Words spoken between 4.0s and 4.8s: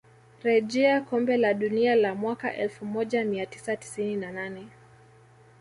na nane